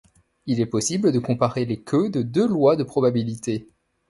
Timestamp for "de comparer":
1.11-1.63